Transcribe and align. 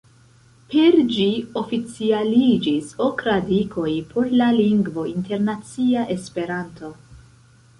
Per 0.69 0.95
ĝi 1.17 1.25
oficialiĝis 1.61 2.95
ok 3.09 3.21
radikoj 3.27 3.87
por 4.15 4.33
la 4.41 4.49
lingvo 4.57 5.05
internacia 5.13 6.07
Esperanto. 6.17 6.91